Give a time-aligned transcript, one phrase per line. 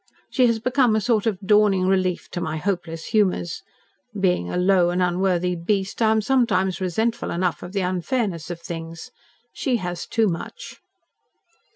[0.31, 3.61] She has become a sort of dawning relief to my hopeless humours.
[4.19, 8.59] Being a low and unworthy beast, I am sometimes resentful enough of the unfairness of
[8.61, 9.11] things.
[9.53, 10.81] She has too much."